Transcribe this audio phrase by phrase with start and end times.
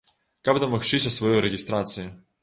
[0.47, 2.07] Каб дамагчыся сваёй рэгістрацыі.